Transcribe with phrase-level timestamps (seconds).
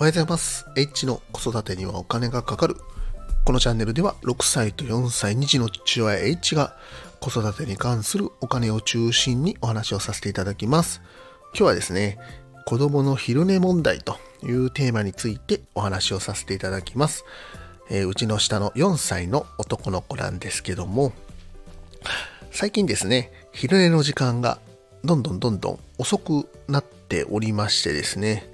[0.00, 0.66] おはようございます。
[0.76, 2.76] H の子育てにはお金がかかる。
[3.44, 6.74] このチャンネルでは6歳と4歳2児の父親 H が
[7.20, 11.02] 子育てに関するお金を中心にお話をさせていただきます。
[11.48, 12.18] 今日はですね、
[12.64, 17.26] 子供の昼寝問題というテーマについてお話をさせていただきます。
[17.90, 21.12] えーうちの下の4歳の男の子なんですけども、
[22.50, 24.60] 最近ですね、昼寝の時間が
[25.04, 28.49] どんどんどんどん遅くなっておりましてですね、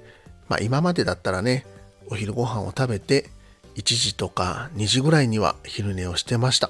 [0.49, 1.65] まあ今までだったらね、
[2.09, 3.29] お昼ご飯を食べて
[3.75, 6.69] 1時とか2時ぐらいには昼寝をしてました。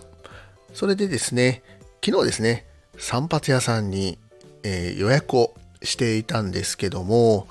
[0.74, 1.64] それでですね、
[2.04, 2.66] 昨日ですね、
[2.98, 4.20] 散髪屋さんに、
[4.64, 5.54] えー予約を
[5.84, 7.48] していたんですけども、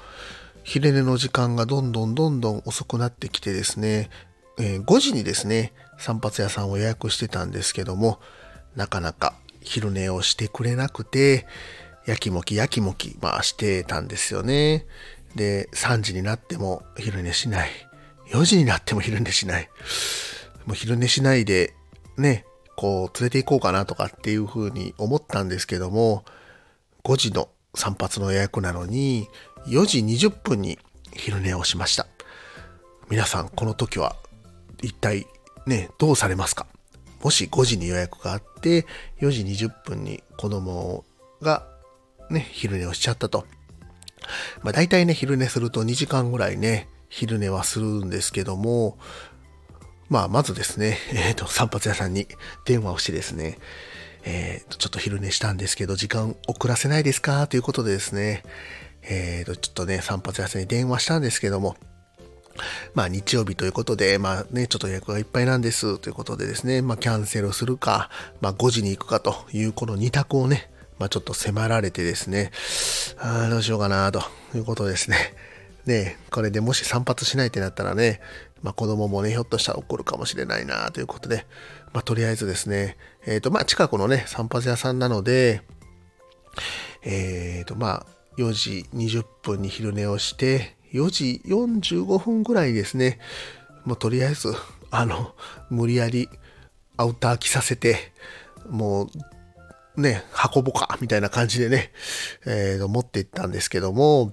[0.65, 4.11] 昼寝の時間がどんどんどんどん遅くなってきてですね、
[4.59, 8.21] えー5時にですね、散髪屋さんを予約してたんですけども、
[8.75, 11.47] なかなか昼寝をしてくれなくて、
[12.07, 14.87] やきもきやきもき、まあしてたんですよね。
[15.35, 17.71] で、3時になっても昼寝しない。
[18.31, 19.69] 4時になっても昼寝しない。
[20.65, 21.75] もう昼寝しないで、
[22.17, 22.45] ね、
[22.77, 26.25] こう連れて行こうかなとかっていうふうに思ったんですけども、
[27.05, 29.29] 5時の散髪の予約なのに、
[29.67, 30.79] 4時20分に
[31.13, 32.07] 昼寝をしました。
[33.09, 34.17] 皆さん、この時は
[34.83, 35.27] 一体
[35.67, 36.67] ね、どうされますか？
[37.23, 38.87] もし5時に予約があって、
[39.21, 41.05] 4時20分に子供
[41.41, 41.67] が
[42.31, 43.47] ね、昼寝をしちゃったと。
[44.67, 48.99] まあ大体ね、昼寝すると2時間ぐらいね、昼寝はするんですけども、
[50.09, 52.27] まあまずですね、 えっ、と、散髪屋さんに
[52.65, 53.59] 電話をしてですね、
[54.25, 57.47] えーと、ちょっと昼寝したんですけど、時間遅らせないですか？
[57.47, 58.43] ということでですね、
[59.03, 61.77] えーと、ちょっとね、散髪屋さんに電話したんですけども、
[62.95, 72.51] まあ日曜日ということで、まあね、ちょっと予約がいっぱいなんですということでですね、まあキャンセルするか、まあ5時に行くかというこの2択をね、まあちょっと迫られてですね、
[73.19, 74.36] あーどうしようかなと。
[74.55, 75.17] いうことですね。
[75.87, 78.21] ねこれでもし散髪しないってなったらね、
[78.63, 81.47] まあ子供もね、ひょっとしたら怒るかもしれないなということで、
[81.93, 82.97] まあとりあえずですね、
[83.27, 85.63] えっ、と、まあ近くのね、散髪屋さんなので、
[87.03, 88.07] えっ、と、まあ、
[88.39, 93.19] 4時20分に昼寝をして、4時45分ぐらいですね、
[93.85, 94.53] もうとりあえず、
[94.91, 95.35] あの、
[95.71, 96.29] 無理やり
[96.97, 98.13] アウター着させて、
[98.69, 99.09] もう、
[99.97, 100.25] ね、
[100.55, 101.93] 運ぼうか、みたいな感じでね、
[102.45, 104.33] えー持っていったんですけども、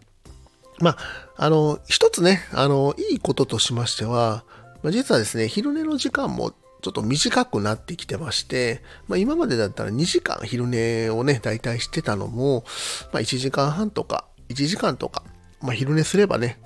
[0.80, 0.98] まあ、
[1.38, 4.44] あの、一つね、あの、いいこととしましては、
[4.82, 12.66] ま、実はですね、昼寝の時間もちょっと短くなってきてまして、まあ、今までだったら2時間昼寝をね、大体してたのも、
[13.14, 15.24] まあ、1時間半とか、1時間とか、
[15.62, 16.60] まあ、昼寝すればね、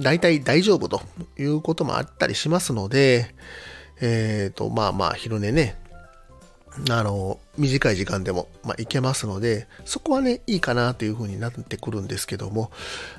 [0.00, 1.02] 大体大丈夫と
[1.36, 3.34] いうこともあったりしますので、
[4.00, 5.76] えっ、と、まあまあ、昼寝ね、
[6.90, 12.72] あの、短い時間でも、まあ、いけますので、そこはね、いいかなというふうになってくるんですけども、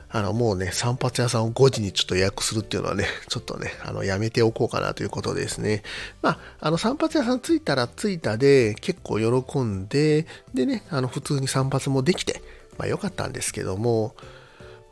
[0.09, 5.83] あの、もうね、散髪屋さんを5時にちょっと予約するっていうのはね、 ちょっとね、あの、やめておこうかなということですね。
[6.21, 12.41] まあ、あの、散髪屋さん着いたら着いたで、結構喜んで、でね、あの、普通に散髪もできて、
[12.77, 14.15] まあ、良かったんですけども、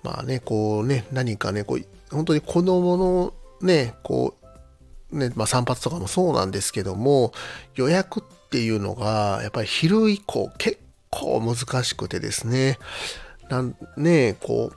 [0.03, 4.35] まあね、こうね、何かね、こう、本当に子供のね、こ
[5.11, 7.33] う、ね、まあ散髪とかもそうなんですけども、
[7.75, 10.77] 予約ってていうのが、やっぱり昼以降結
[11.09, 12.77] 構難しくてですね、
[13.49, 14.75] なんね、こう、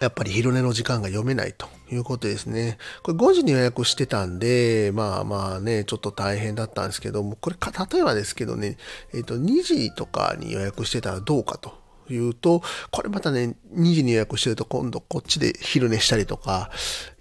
[0.00, 2.78] やっぱり昼寝の時間が読めないということですね。
[3.02, 8.78] これ5時に予約してたんで、まあまあね、ちょっと大変だったんですけども、これか、例えばですけどね、
[9.12, 11.74] えっ、と、2時とかに予約してたらどうかと。
[12.08, 16.70] いうと、これまたね、2時に予約してると今度こっちで昼寝したりとか、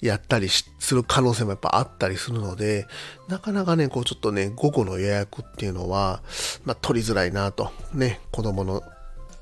[0.02, 2.88] やったりする可能性もやっぱあったりするので、
[3.28, 6.22] なかなかね、こうちょっとね、午後の予約っていうのは、
[6.64, 7.72] まあ取りづらいなと。
[7.94, 8.84] ね、子供の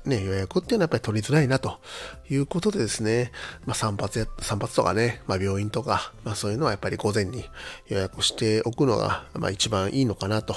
[0.04, 1.80] ね、予約っていうのはやっぱり取りづらいなと
[2.28, 3.32] いうことでですね、
[3.64, 7.44] まあ散髪や、散髪とかね、まあ病院とか、まあそういうのはやっぱり午前に
[7.88, 10.56] 予約しておくのが、まあ一番いいのかなと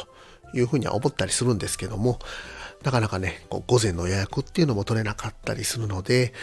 [0.54, 2.20] いうふうには思ったりするんですけども、
[2.84, 6.34] なかなかね、こう午前の予約っていうのも取れなかったりするので、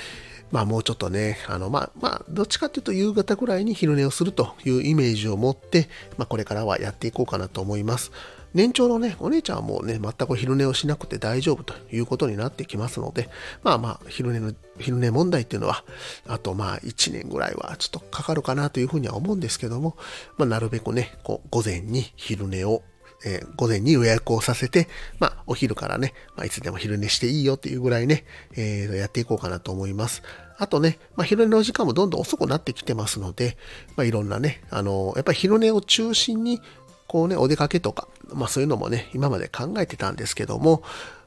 [0.50, 8.12] まあもうちょっとね、あの、まあまあ、どっちかっていうと夕方ぐらいに昼寝をするというイメージを持って、まあこれからはやっていこうかなと思います。
[8.54, 13.28] 年長のね、お姉ちゃんはもうね、全く昼寝をしなくて大丈夫ということになってきますので、
[13.64, 15.84] まあまあ、昼寝の、昼寝問題っていうのは、
[16.28, 19.96] あとまあ1年ぐらいはちょっとかかるかなというふうには思うんですけども、
[20.38, 22.82] まあなるべくね、こう、午前に昼寝を
[23.24, 24.88] えー午前に予約をさせて、
[25.18, 28.24] まあ、お昼からね、まあ、いつでも昼寝していいよっていうぐらいね、
[28.56, 30.22] えーやっていこうかなと思います。
[30.58, 33.56] あとね、まあ、昼寝の時間もどんどん遅くなってきてますので、
[33.96, 36.60] まあ、いろんなね、あのやっぱり昼寝を中心に、
[37.06, 40.82] こうね、お出かけとか、まあ、そういうのもね、今まで考えてたんですけども、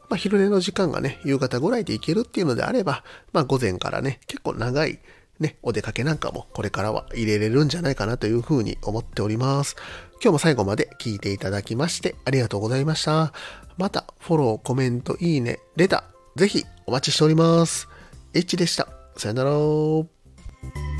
[0.09, 3.03] まあ、昼寝の時間がね、夕方ぐらいで行けるっていうのであれば、
[3.33, 4.99] まあ、午前からね、結構長い、
[5.39, 9.75] ね、お出かけなんかもこれからは入れれるんじゃないかなというふうに思っております。
[10.21, 13.33] 今日も最後まで聞いていただきましてありがとうございました。
[13.77, 17.87] また、フォロー、コメント、いいね、レター、ぜひお待ちしております。
[18.33, 18.87] エッチでした。
[19.15, 20.96] さよなら。